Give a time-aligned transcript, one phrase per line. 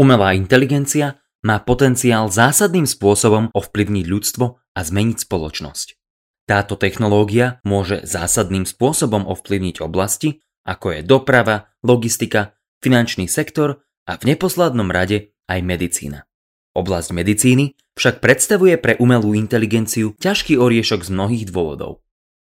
[0.00, 6.00] Umelá inteligencia má potenciál zásadným spôsobom ovplyvniť ľudstvo a zmeniť spoločnosť.
[6.48, 14.32] Táto technológia môže zásadným spôsobom ovplyvniť oblasti, ako je doprava, logistika, finančný sektor a v
[14.32, 16.24] neposlednom rade aj medicína.
[16.72, 22.00] Oblasť medicíny však predstavuje pre umelú inteligenciu ťažký oriešok z mnohých dôvodov.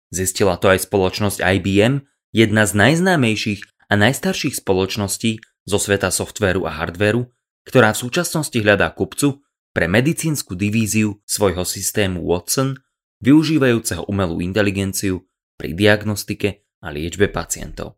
[0.09, 2.00] Zistila to aj spoločnosť IBM,
[2.32, 7.29] jedna z najznámejších a najstarších spoločností zo sveta softvéru a hardvéru,
[7.66, 12.76] ktorá v súčasnosti hľadá kupcu pre medicínsku divíziu svojho systému Watson,
[13.25, 15.25] využívajúceho umelú inteligenciu
[15.57, 17.96] pri diagnostike a liečbe pacientov.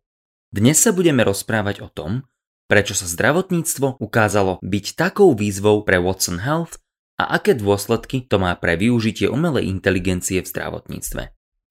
[0.55, 2.23] Dnes sa budeme rozprávať o tom,
[2.71, 6.79] prečo sa zdravotníctvo ukázalo byť takou výzvou pre Watson Health
[7.19, 11.23] a aké dôsledky to má pre využitie umelej inteligencie v zdravotníctve.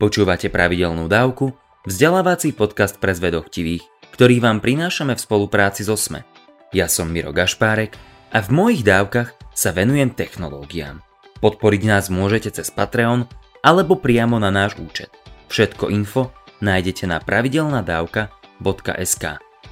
[0.01, 1.55] Počúvate pravidelnú dávku,
[1.87, 6.32] vzdelávací podcast pre zvedochtivých, ktorý vám prinášame v spolupráci so SME.
[6.73, 7.93] Ja som Miro Gašpárek
[8.33, 11.05] a v mojich dávkach sa venujem technológiám.
[11.37, 13.29] Podporiť nás môžete cez Patreon
[13.61, 15.13] alebo priamo na náš účet.
[15.53, 16.33] Všetko info
[16.65, 19.25] nájdete na pravidelnadavka.sk.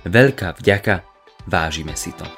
[0.06, 1.02] Veľká vďaka,
[1.50, 2.30] vážime si to.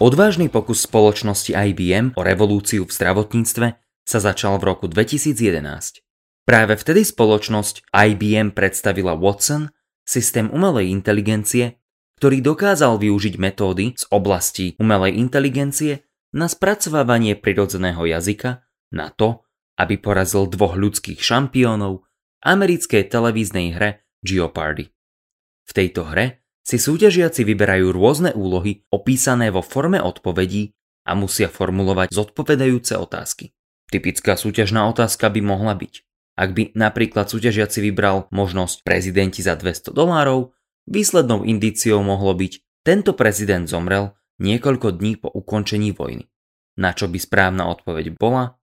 [0.00, 3.66] Odvážny pokus spoločnosti IBM o revolúciu v zdravotníctve
[4.00, 5.60] sa začal v roku 2011.
[6.48, 9.68] Práve vtedy spoločnosť IBM predstavila Watson,
[10.08, 11.84] systém umelej inteligencie,
[12.16, 18.64] ktorý dokázal využiť metódy z oblasti umelej inteligencie na spracovávanie prirodzeného jazyka
[18.96, 19.44] na to,
[19.76, 22.08] aby porazil dvoch ľudských šampiónov
[22.40, 24.88] americkej televíznej hre Jeopardy.
[25.68, 30.76] V tejto hre si súťažiaci vyberajú rôzne úlohy opísané vo forme odpovedí
[31.08, 33.56] a musia formulovať zodpovedajúce otázky.
[33.90, 35.94] Typická súťažná otázka by mohla byť.
[36.38, 40.54] Ak by napríklad súťažiaci vybral možnosť prezidenti za 200 dolárov,
[40.86, 46.30] výslednou indíciou mohlo byť tento prezident zomrel niekoľko dní po ukončení vojny.
[46.80, 48.56] Na čo by správna odpoveď bola?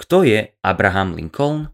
[0.00, 1.68] Kto je Abraham Lincoln?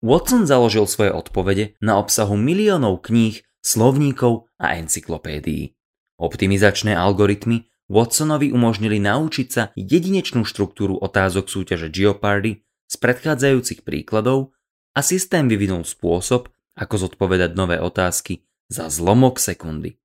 [0.00, 5.76] Watson založil svoje odpovede na obsahu miliónov kníh slovníkov a encyklopédií.
[6.20, 14.54] Optimizačné algoritmy Watsonovi umožnili naučiť sa jedinečnú štruktúru otázok súťaže Jeopardy z predchádzajúcich príkladov
[14.94, 19.98] a systém vyvinul spôsob, ako zodpovedať nové otázky za zlomok sekundy.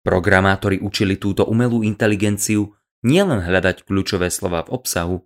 [0.00, 2.72] Programátori učili túto umelú inteligenciu
[3.04, 5.16] nielen hľadať kľúčové slova v obsahu,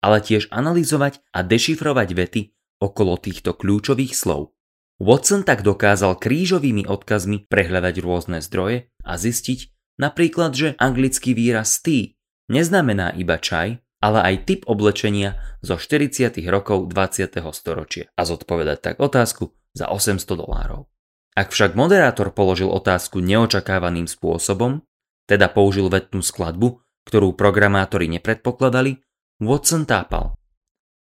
[0.00, 2.42] ale tiež analyzovať a dešifrovať vety
[2.80, 4.53] okolo týchto kľúčových slov.
[5.02, 12.14] Watson tak dokázal krížovými odkazmi prehľadať rôzne zdroje a zistiť napríklad, že anglický výraz tea
[12.46, 16.38] neznamená iba čaj, ale aj typ oblečenia zo 40.
[16.46, 17.40] rokov 20.
[17.56, 20.86] storočia a zodpovedať tak otázku za 800 dolárov.
[21.34, 24.86] Ak však moderátor položil otázku neočakávaným spôsobom,
[25.26, 26.78] teda použil vetnú skladbu,
[27.10, 29.02] ktorú programátori nepredpokladali,
[29.42, 30.38] Watson tápal.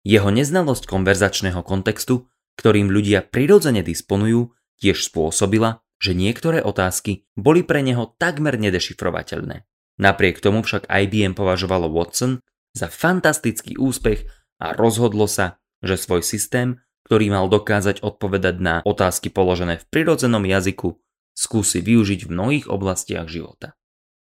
[0.07, 4.53] Jeho neznalosť konverzačného kontextu ktorým ľudia prirodzene disponujú,
[4.85, 9.65] tiež spôsobila, že niektoré otázky boli pre neho takmer nedešifrovateľné.
[10.01, 12.41] Napriek tomu však IBM považovalo Watson
[12.77, 14.29] za fantastický úspech
[14.61, 20.45] a rozhodlo sa, že svoj systém, ktorý mal dokázať odpovedať na otázky položené v prirodzenom
[20.45, 20.97] jazyku,
[21.37, 23.77] skúsi využiť v mnohých oblastiach života.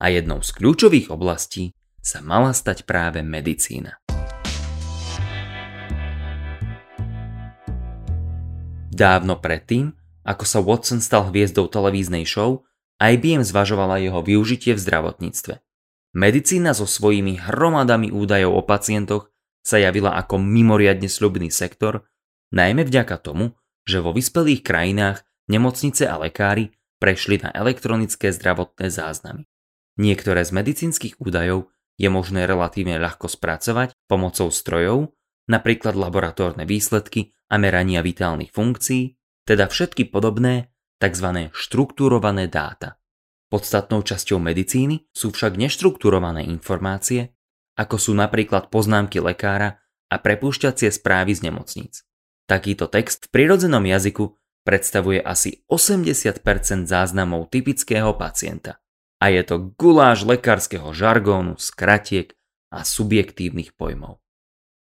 [0.02, 4.00] A jednou z kľúčových oblastí sa mala stať práve medicína.
[8.91, 9.96] Dávno predtým,
[10.28, 12.68] ako sa Watson stal hviezdou televíznej show,
[13.00, 15.63] IBM zvažovala jeho využitie v zdravotníctve.
[16.12, 19.31] Medicína so svojimi hromadami údajov o pacientoch
[19.63, 22.03] sa javila ako mimoriadne sľubný sektor,
[22.51, 23.56] najmä vďaka tomu,
[23.88, 29.47] že vo vyspelých krajinách nemocnice a lekári prešli na elektronické zdravotné záznamy.
[29.97, 35.16] Niektoré z medicínskych údajov je možné relatívne ľahko spracovať pomocou strojov,
[35.50, 39.18] napríklad laboratórne výsledky a merania vitálnych funkcií,
[39.48, 40.72] teda všetky podobné
[41.02, 41.50] tzv.
[41.52, 43.02] štruktúrované dáta.
[43.52, 47.36] Podstatnou časťou medicíny sú však neštruktúrované informácie,
[47.76, 52.08] ako sú napríklad poznámky lekára a prepúšťacie správy z nemocníc.
[52.48, 58.80] Takýto text v prirodzenom jazyku predstavuje asi 80% záznamov typického pacienta.
[59.20, 62.32] A je to guláš lekárskeho žargónu, skratiek
[62.72, 64.20] a subjektívnych pojmov.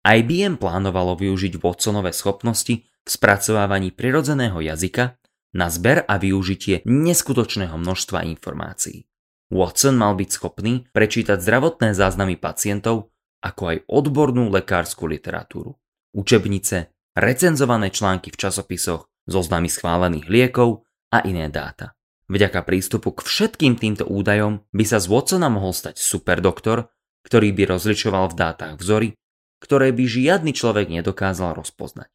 [0.02, 5.22] IBM plánovalo využiť Watsonové schopnosti v spracovávaní prirodzeného jazyka
[5.54, 9.06] na zber a využitie neskutočného množstva informácií.
[9.52, 13.12] Watson mal byť schopný prečítať zdravotné záznamy pacientov
[13.42, 15.76] ako aj odbornú lekárskú literatúru.
[16.14, 21.98] Učebnice, recenzované články v časopisoch, zoznamy schválených liekov a iné dáta.
[22.32, 26.88] Vďaka prístupu k všetkým týmto údajom by sa z Watsona mohol stať superdoktor,
[27.28, 29.20] ktorý by rozličoval v dátach vzory,
[29.62, 32.10] ktoré by žiadny človek nedokázal rozpoznať.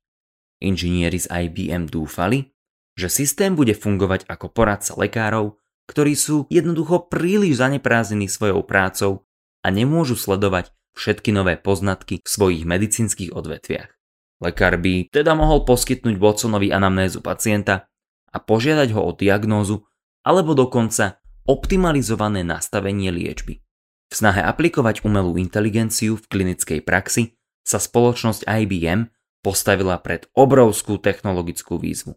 [0.58, 2.52] Inžinieri z IBM dúfali,
[2.98, 9.28] že systém bude fungovať ako poradca lekárov, ktorí sú jednoducho príliš zaneprázdnení svojou prácou
[9.62, 13.92] a nemôžu sledovať všetky nové poznatky v svojich medicínskych odvetviach.
[14.40, 17.88] Lekár by teda mohol poskytnúť Watsonovi anamnézu pacienta
[18.32, 19.88] a požiadať ho o diagnózu
[20.25, 23.65] alebo dokonca optimalizované nastavenie liečby.
[24.06, 27.35] V snahe aplikovať umelú inteligenciu v klinickej praxi
[27.67, 29.11] sa spoločnosť IBM
[29.43, 32.14] postavila pred obrovskú technologickú výzvu.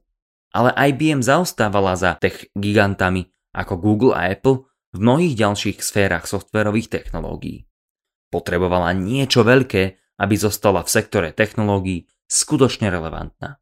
[0.54, 6.90] Ale IBM zaostávala za tech gigantami ako Google a Apple v mnohých ďalších sférach softverových
[6.90, 7.70] technológií.
[8.30, 13.58] Potrebovala niečo veľké, aby zostala v sektore technológií skutočne relevantná.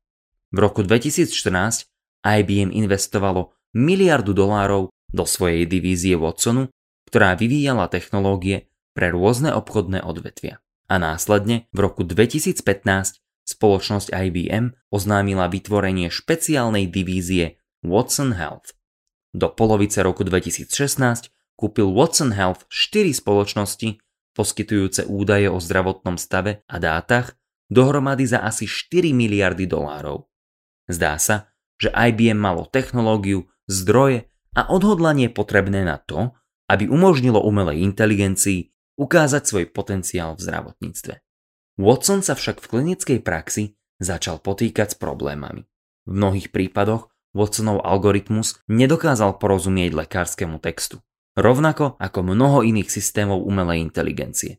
[0.52, 1.88] V roku 2014
[2.24, 6.68] IBM investovalo miliardu dolárov do svojej divízie Watsonu,
[7.08, 10.60] ktorá vyvíjala technológie pre rôzne obchodné odvetvia.
[10.92, 18.76] A následne v roku 2015 spoločnosť IBM oznámila vytvorenie špeciálnej divízie Watson Health.
[19.32, 24.04] Do polovice roku 2016 kúpil Watson Health 4 spoločnosti
[24.36, 27.34] poskytujúce údaje o zdravotnom stave a dátach
[27.72, 30.28] dohromady za asi 4 miliardy dolárov.
[30.88, 31.52] Zdá sa,
[31.82, 39.44] že IBM malo technológiu, zdroje a odhodlanie potrebné na to, aby umožnilo umelej inteligencii ukázať
[39.44, 41.14] svoj potenciál v zdravotníctve.
[41.78, 45.66] Watson sa však v klinickej praxi začal potýkať s problémami.
[46.08, 51.04] V mnohých prípadoch Watsonov algoritmus nedokázal porozumieť lekárskému textu,
[51.38, 54.58] rovnako ako mnoho iných systémov umelej inteligencie.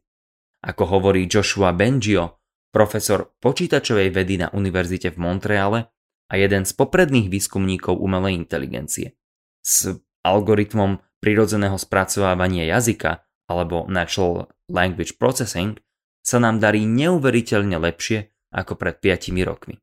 [0.62, 2.38] Ako hovorí Joshua Bengio,
[2.70, 5.80] profesor počítačovej vedy na univerzite v Montreale,
[6.28, 9.16] a jeden z popredných výskumníkov umelej inteligencie.
[9.64, 9.88] S
[10.20, 15.80] algoritmom prirodzeného spracovávania jazyka alebo Natural Language Processing
[16.20, 19.80] sa nám darí neuveriteľne lepšie ako pred 5 rokmi.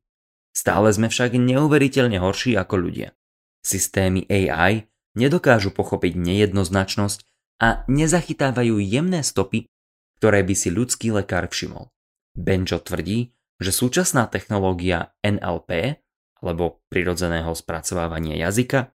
[0.56, 3.12] Stále sme však neuveriteľne horší ako ľudia.
[3.60, 4.88] Systémy AI
[5.18, 7.18] nedokážu pochopiť nejednoznačnosť
[7.60, 9.68] a nezachytávajú jemné stopy,
[10.16, 11.92] ktoré by si ľudský lekár všimol.
[12.36, 16.00] Benjo tvrdí, že súčasná technológia NLP
[16.40, 18.92] alebo prirodzeného spracovávania jazyka,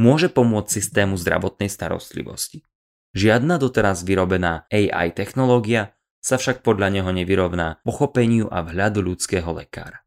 [0.00, 2.66] môže pomôcť systému zdravotnej starostlivosti.
[3.14, 10.02] Žiadna doteraz vyrobená AI technológia sa však podľa neho nevyrovná pochopeniu a vhľadu ľudského lekára.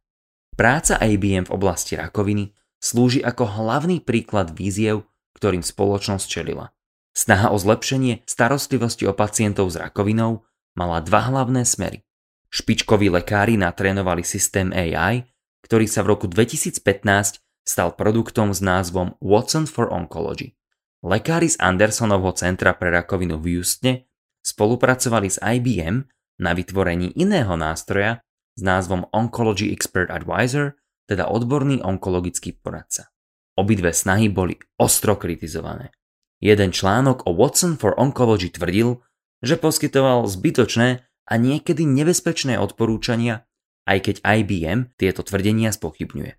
[0.58, 2.52] Práca IBM v oblasti rakoviny
[2.82, 5.06] slúži ako hlavný príklad víziev,
[5.38, 6.74] ktorým spoločnosť čelila.
[7.14, 12.02] Snaha o zlepšenie starostlivosti o pacientov s rakovinou mala dva hlavné smery.
[12.50, 15.26] Špičkoví lekári natrénovali systém AI,
[15.66, 20.56] ktorý sa v roku 2015 stal produktom s názvom Watson for Oncology.
[21.04, 24.08] Lekári z Andersonovho centra pre rakovinu v Houstone
[24.40, 26.08] spolupracovali s IBM
[26.40, 28.24] na vytvorení iného nástroja
[28.56, 33.12] s názvom Oncology Expert Advisor, teda odborný onkologický poradca.
[33.60, 35.92] Obidve snahy boli ostro kritizované.
[36.40, 39.04] Jeden článok o Watson for Oncology tvrdil,
[39.44, 43.44] že poskytoval zbytočné a niekedy nebezpečné odporúčania
[43.88, 46.36] aj keď IBM tieto tvrdenia spochybňuje.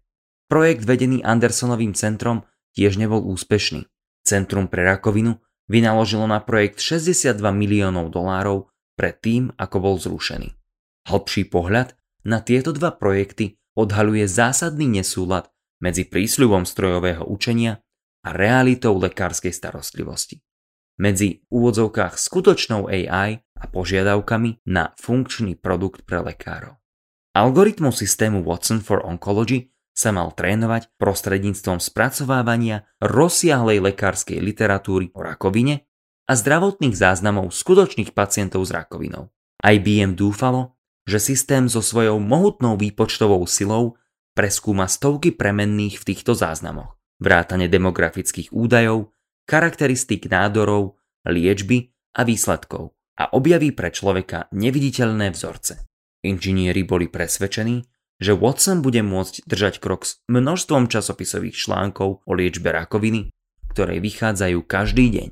[0.49, 3.85] Projekt vedený Andersonovým centrom tiež nebol úspešný.
[4.25, 5.37] Centrum pre rakovinu
[5.69, 10.57] vynaložilo na projekt 62 miliónov dolárov pred tým, ako bol zrušený.
[11.09, 11.93] Hlbší pohľad
[12.25, 15.53] na tieto dva projekty odhaluje zásadný nesúlad
[15.85, 17.85] medzi prísľubom strojového učenia
[18.25, 20.43] a realitou lekárskej starostlivosti.
[20.99, 26.75] Medzi úvodzovkách skutočnou AI a požiadavkami na funkčný produkt pre lekárov.
[27.39, 35.91] Algoritmus systému Watson for Oncology sa mal trénovať prostredníctvom spracovávania rozsiahlej lekárskej literatúry o rakovine
[36.31, 39.35] a zdravotných záznamov skutočných pacientov s rakovinou.
[39.59, 43.99] IBM dúfalo, že systém so svojou mohutnou výpočtovou silou
[44.39, 49.11] preskúma stovky premenných v týchto záznamoch, vrátane demografických údajov,
[49.51, 50.95] charakteristík nádorov,
[51.27, 55.91] liečby a výsledkov a objaví pre človeka neviditeľné vzorce.
[56.23, 57.83] Inžinieri boli presvedčení,
[58.19, 63.31] že Watson bude môcť držať krok s množstvom časopisových článkov o liečbe rakoviny,
[63.71, 65.29] ktoré vychádzajú každý deň.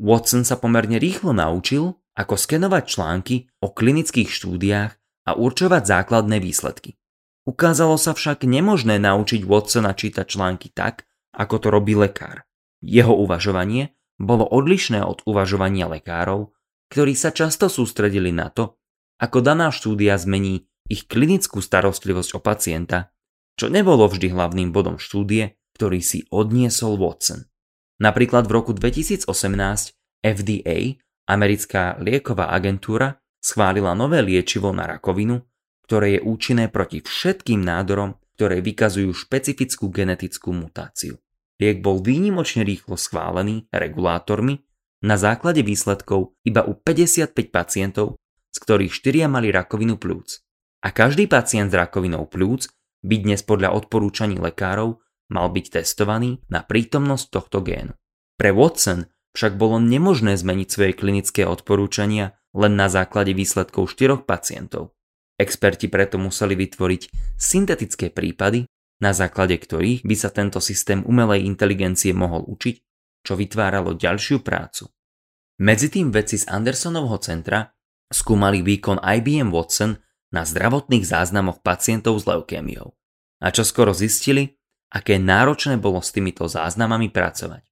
[0.00, 4.92] Watson sa pomerne rýchlo naučil, ako skenovať články o klinických štúdiách
[5.28, 6.96] a určovať základné výsledky.
[7.44, 11.04] Ukázalo sa však nemožné naučiť Watsona čítať články tak,
[11.36, 12.48] ako to robí lekár.
[12.80, 16.56] Jeho uvažovanie bolo odlišné od uvažovania lekárov,
[16.88, 18.80] ktorí sa často sústredili na to,
[19.20, 23.14] ako daná štúdia zmení ich klinickú starostlivosť o pacienta,
[23.54, 27.46] čo nebolo vždy hlavným bodom štúdie, ktorý si odniesol Watson.
[28.02, 29.30] Napríklad v roku 2018
[30.22, 30.98] FDA,
[31.30, 35.40] americká lieková agentúra, schválila nové liečivo na rakovinu,
[35.84, 41.20] ktoré je účinné proti všetkým nádorom, ktoré vykazujú špecifickú genetickú mutáciu.
[41.62, 44.58] Liek bol výnimočne rýchlo schválený regulátormi
[45.06, 48.18] na základe výsledkov iba u 55 pacientov,
[48.50, 50.43] z ktorých 4 mali rakovinu plúc.
[50.84, 52.68] A každý pacient s rakovinou plúc
[53.00, 55.00] by dnes podľa odporúčaní lekárov
[55.32, 57.96] mal byť testovaný na prítomnosť tohto génu.
[58.36, 64.92] Pre Watson však bolo nemožné zmeniť svoje klinické odporúčania len na základe výsledkov 4 pacientov.
[65.40, 67.02] Experti preto museli vytvoriť
[67.34, 68.68] syntetické prípady,
[69.02, 72.76] na základe ktorých by sa tento systém umelej inteligencie mohol učiť,
[73.24, 74.86] čo vytváralo ďalšiu prácu.
[75.64, 77.72] Medzi tým vedci z Andersonovho centra
[78.06, 79.98] skúmali výkon IBM Watson
[80.34, 82.90] na zdravotných záznamoch pacientov s leukémiou.
[83.38, 84.58] A čo skoro zistili,
[84.90, 87.62] aké náročné bolo s týmito záznamami pracovať.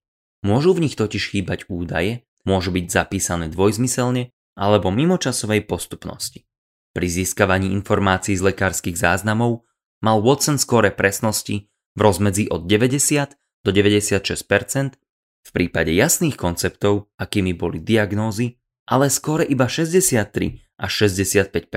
[0.46, 6.46] Môžu v nich totiž chýbať údaje, môžu byť zapísané dvojzmyselne alebo mimo časovej postupnosti.
[6.92, 9.64] Pri získavaní informácií z lekárskych záznamov
[10.04, 14.98] mal Watson skóre presnosti v rozmedzi od 90 do 96%
[15.42, 21.70] v prípade jasných konceptov, akými boli diagnózy, ale skóre iba 63 až 65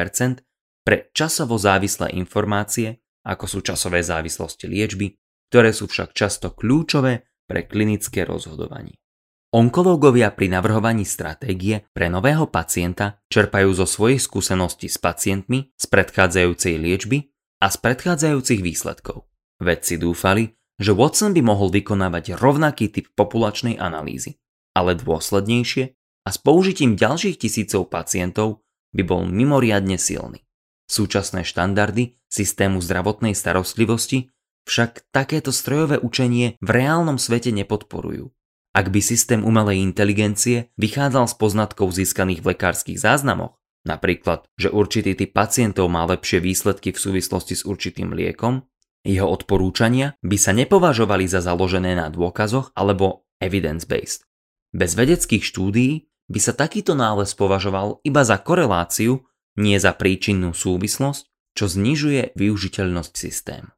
[0.86, 5.18] pre časovo závislé informácie, ako sú časové závislosti liečby,
[5.50, 8.94] ktoré sú však často kľúčové pre klinické rozhodovanie.
[9.56, 16.76] Onkológovia pri navrhovaní stratégie pre nového pacienta čerpajú zo svojich skúseností s pacientmi z predchádzajúcej
[16.76, 17.32] liečby
[17.64, 19.26] a z predchádzajúcich výsledkov.
[19.64, 24.36] Vedci dúfali, že Watson by mohol vykonávať rovnaký typ populačnej analýzy,
[24.76, 25.96] ale dôslednejšie
[26.28, 28.60] a s použitím ďalších tisícov pacientov
[28.92, 30.44] by bol mimoriadne silný.
[30.86, 34.30] Súčasné štandardy systému zdravotnej starostlivosti
[34.66, 38.36] však takéto strojové učenie v reálnom svete nepodporujú
[38.76, 43.56] ak by systém umelej inteligencie vychádzal z poznatkov získaných v lekárskych záznamoch,
[43.88, 48.68] napríklad, že určitý typ pacientov má lepšie výsledky v súvislosti s určitým liekom,
[49.08, 54.28] jeho odporúčania by sa nepovažovali za založené na dôkazoch alebo evidence-based.
[54.76, 59.24] Bez vedeckých štúdií by sa takýto nález považoval iba za koreláciu,
[59.56, 63.72] nie za príčinnú súvislosť, čo znižuje využiteľnosť systému.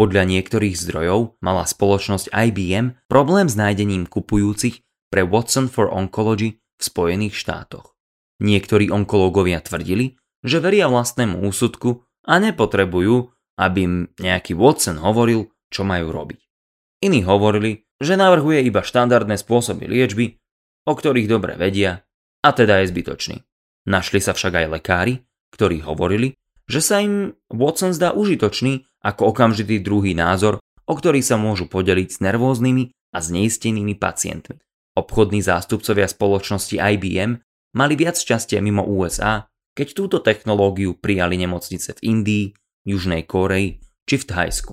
[0.00, 4.80] Podľa niektorých zdrojov mala spoločnosť IBM problém s nájdením kupujúcich
[5.12, 7.92] pre Watson for Oncology v Spojených štátoch.
[8.40, 13.28] Niektorí onkológovia tvrdili, že veria vlastnému úsudku a nepotrebujú,
[13.60, 16.40] aby im nejaký Watson hovoril, čo majú robiť.
[17.04, 20.40] Iní hovorili, že navrhuje iba štandardné spôsoby liečby,
[20.88, 22.08] o ktorých dobre vedia,
[22.40, 23.36] a teda je zbytočný.
[23.90, 26.38] Našli sa však aj lekári, ktorí hovorili,
[26.70, 32.08] že sa im Watson zdá užitočný ako okamžitý druhý názor, o ktorý sa môžu podeliť
[32.14, 34.62] s nervóznymi a zneistenými pacientmi.
[34.94, 37.42] Obchodní zástupcovia spoločnosti IBM
[37.74, 42.46] mali viac šťastia mimo USA, keď túto technológiu prijali nemocnice v Indii,
[42.86, 44.72] Južnej Koreji či v Thajsku.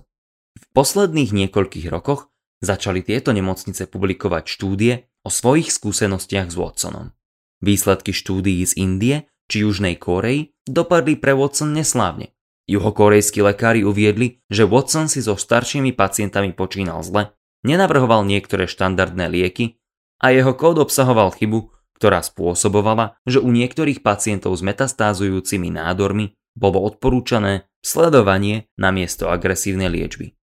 [0.58, 2.30] V posledných niekoľkých rokoch
[2.62, 7.17] začali tieto nemocnice publikovať štúdie o svojich skúsenostiach s Watsonom.
[7.62, 9.18] Výsledky štúdií z Indie
[9.50, 12.36] či Južnej Koreji dopadli pre Watson neslávne.
[12.68, 17.32] Juhokorejskí lekári uviedli, že Watson si so staršími pacientami počínal zle,
[17.64, 19.80] nenavrhoval niektoré štandardné lieky
[20.20, 26.84] a jeho kód obsahoval chybu, ktorá spôsobovala, že u niektorých pacientov s metastázujúcimi nádormi bolo
[26.86, 30.36] odporúčané sledovanie namiesto agresívnej liečby.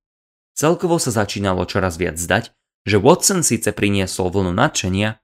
[0.56, 2.54] Celkovo sa začínalo čoraz viac zdať,
[2.88, 5.20] že Watson síce priniesol vlnu nadšenia,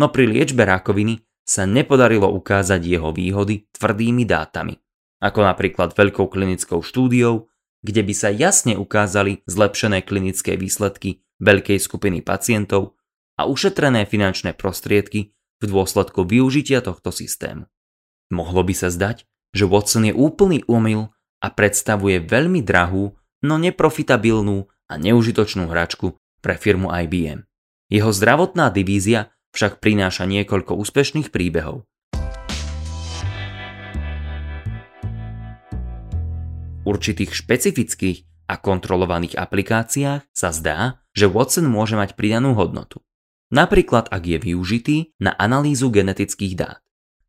[0.00, 4.78] no pri liečbe rakoviny sa nepodarilo ukázať jeho výhody tvrdými dátami
[5.20, 7.52] ako napríklad veľkou klinickou štúdiou,
[7.84, 12.96] kde by sa jasne ukázali zlepšené klinické výsledky veľkej skupiny pacientov
[13.36, 17.68] a ušetrené finančné prostriedky v dôsledku využitia tohto systému.
[18.32, 24.68] Mohlo by sa zdať, že Watson je úplný omyl a predstavuje veľmi drahú, no neprofitabilnú
[24.88, 27.44] a neužitočnú hračku pre firmu IBM.
[27.92, 31.88] Jeho zdravotná divízia však prináša niekoľko úspešných príbehov.
[36.90, 38.18] určitých špecifických
[38.50, 42.98] a kontrolovaných aplikáciách sa zdá, že Watson môže mať pridanú hodnotu.
[43.54, 46.78] Napríklad ak je využitý na analýzu genetických dát.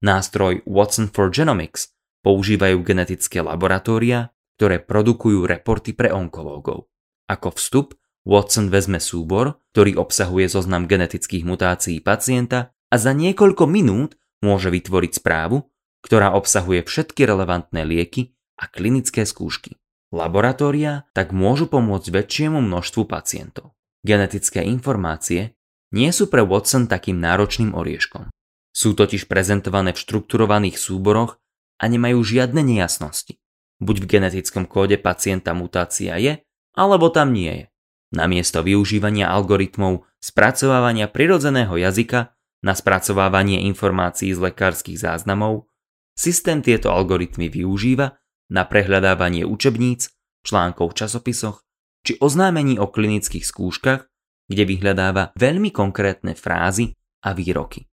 [0.02, 1.94] Nástroj Watson for Genomics
[2.26, 6.90] používajú genetické laboratória, ktoré produkujú reporty pre onkológov.
[7.30, 14.20] Ako vstup Watson vezme súbor, ktorý obsahuje zoznam genetických mutácií pacienta a za niekoľko minút
[14.46, 15.66] môže vytvoriť správu,
[16.06, 19.78] ktorá obsahuje všetky relevantné lieky a klinické skúšky.
[20.12, 23.74] Laboratória tak môžu pomôcť väčšiemu množstvu pacientov.
[24.04, 25.56] Genetické informácie
[25.96, 28.28] nie sú pre Watson takým náročným orieškom.
[28.72, 31.40] Sú totiž prezentované v štrukturovaných súboroch
[31.80, 33.40] a nemajú žiadne nejasnosti.
[33.82, 36.44] Buď v genetickom kóde pacienta mutácia je,
[36.76, 37.66] alebo tam nie je.
[38.12, 45.72] Namiesto využívania algoritmov spracovávania prirodzeného jazyka na spracovávanie informácií z lekárskych záznamov,
[46.14, 48.20] systém tieto algoritmy využíva
[48.52, 50.12] na prehľadávanie učebníc,
[50.44, 51.64] článkov v časopisoch
[52.02, 54.02] či oznámení o klinických skúškach,
[54.50, 57.88] kde vyhľadáva veľmi konkrétne frázy a výroky.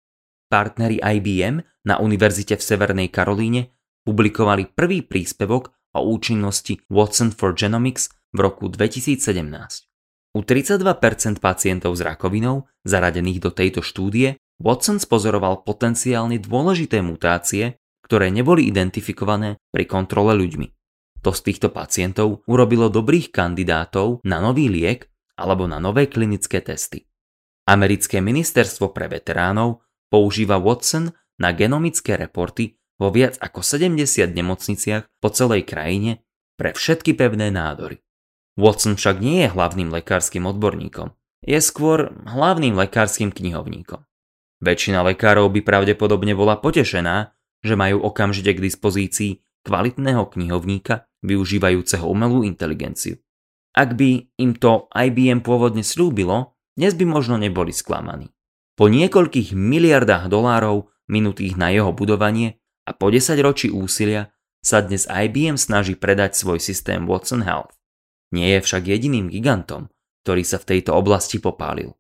[0.45, 3.74] Partneri IBM na Univerzite v Severnej Karolíne
[4.05, 9.85] publikovali prvý príspevok o účinnosti Watson for Genomics v roku 2017.
[10.36, 18.27] U 32% pacientov s rakovinou, zaradených do tejto štúdie, Watson spozoroval potenciálne dôležité mutácie, ktoré
[18.36, 20.68] neboli identifikované pri kontrole ľuďmi.
[21.24, 25.08] To z týchto pacientov urobilo dobrých kandidátov na nový liek
[25.39, 27.08] alebo na nové klinické testy.
[27.65, 31.10] Americké ministerstvo pre veteránov používa Watson
[31.42, 34.04] na genomické reporty vo viac ako 70
[34.36, 36.22] nemocniciach po celej krajine
[36.56, 38.04] pre všetky pevné nádory.
[38.55, 41.12] Watson však nie je hlavným lekárskym odborníkom,
[41.43, 44.01] je skôr hlavným lekárskym knihovníkom.
[44.63, 49.31] Väčšina lekárov by pravdepodobne bola potešená, že majú okamžite k dispozícii
[49.67, 53.19] kvalitného knihovníka využívajúceho umelú inteligenciu.
[53.75, 58.31] Ak by im to IBM pôvodne slúbilo, dnes by možno neboli sklamaní.
[58.79, 64.31] Po niekoľkých miliardách dolárov minutých na jeho budovanie a po 10 ročí úsilia
[64.63, 67.75] sa dnes IBM snaží predať svoj systém Watson Health.
[68.34, 69.91] Nie je však jediným gigantom,
[70.25, 71.94] ktorý sa v tejto oblasti popálil.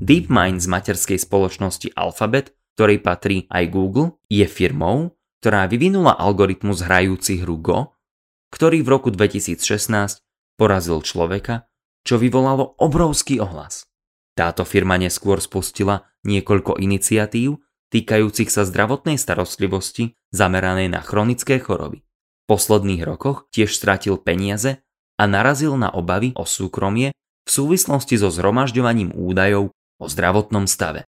[0.00, 5.12] DeepMind z materskej spoločnosti Alphabet, ktorej patrí aj Google, je firmou,
[5.44, 7.92] ktorá vyvinula algoritmus hrajúci hru Go,
[8.48, 9.60] ktorý v roku 2016
[10.56, 11.68] porazil človeka,
[12.00, 13.88] čo vyvolalo obrovský ohlas.
[14.32, 22.02] Táto firma neskôr spustila niekoľko iniciatív, týkajúcich sa zdravotnej starostlivosti zameranej na chronické choroby.
[22.02, 24.82] V posledných rokoch tiež stratil peniaze
[25.20, 27.12] a narazil na obavy o súkromie
[27.44, 31.04] v súvislosti so zhromažďovaním údajov o zdravotnom stave.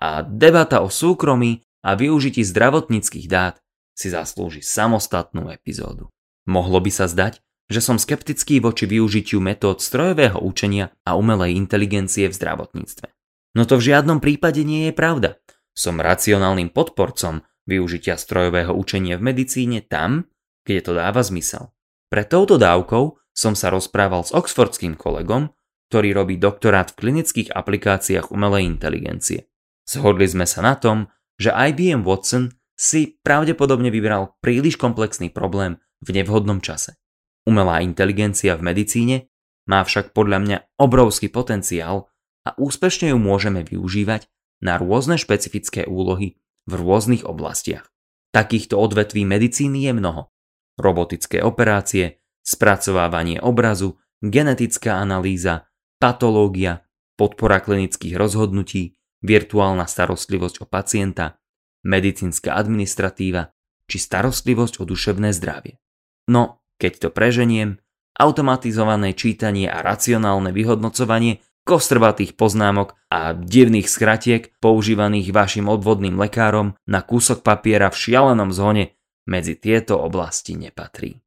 [0.00, 3.60] A debata o súkromí a využití zdravotníckých dát
[3.92, 6.08] si zaslúži samostatnú epizódu.
[6.48, 12.26] Mohlo by sa zdať, že som skeptický voči využitiu metód strojového učenia a umelej inteligencie
[12.26, 13.06] v zdravotníctve.
[13.54, 15.38] No to v žiadnom prípade nie je pravda.
[15.80, 20.28] Som racionálnym podporcom využitia strojového učenia v medicíne tam,
[20.68, 21.72] kde to dáva zmysel.
[22.12, 25.56] Pre touto dávkou som sa rozprával s oxfordským kolegom,
[25.88, 29.48] ktorý robí doktorát v klinických aplikáciách umelej inteligencie.
[29.88, 31.08] Zhodli sme sa na tom,
[31.40, 37.00] že IBM Watson si pravdepodobne vybral príliš komplexný problém v nevhodnom čase.
[37.48, 39.32] Umelá inteligencia v medicíne
[39.64, 42.12] má však podľa mňa obrovský potenciál
[42.44, 44.28] a úspešne ju môžeme využívať
[44.60, 46.36] na rôzne špecifické úlohy
[46.68, 47.88] v rôznych oblastiach.
[48.30, 50.30] Takýchto odvetví medicíny je mnoho.
[50.78, 55.66] Robotické operácie, spracovávanie obrazu, genetická analýza,
[55.98, 56.86] patológia,
[57.18, 61.40] podpora klinických rozhodnutí, virtuálna starostlivosť o pacienta,
[61.84, 63.52] medicínska administratíva
[63.90, 65.82] či starostlivosť o duševné zdravie.
[66.30, 67.82] No, keď to preženiem,
[68.14, 77.06] automatizované čítanie a racionálne vyhodnocovanie kostrbatých poznámok a divných skratiek používaných vašim odvodným lekárom na
[77.06, 78.98] kúsok papiera v šialenom zhone
[79.30, 81.22] medzi tieto oblasti nepatrí.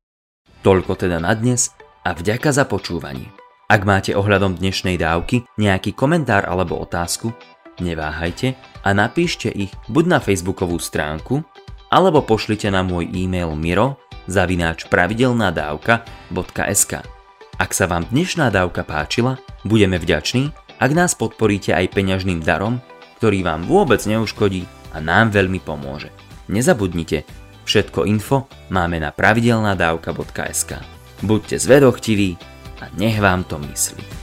[0.59, 1.71] Toľko teda na dnes
[2.03, 3.31] a vďaka za počúvanie.
[3.71, 7.31] Ak máte ohľadom dnešnej dávky nejaký komentár alebo otázku,
[7.79, 11.39] neváhajte a napíšte ich buď na facebookovú stránku,
[11.87, 13.95] alebo pošlite na môj e-mail miro
[14.27, 17.12] zavináč pravidelnádávka.sk.
[17.61, 20.49] Ak sa vám dnešná dávka páčila, budeme vďační,
[20.81, 22.81] ak nás podporíte aj peňažným darom,
[23.21, 26.09] ktorý vám vôbec neuškodí a nám veľmi pomôže.
[26.49, 27.23] Nezabudnite,
[27.63, 30.81] všetko info máme na pravidelnadavka.sk.
[31.21, 32.35] Buďte zvedochtiví
[32.81, 34.22] a nech vám to myslí.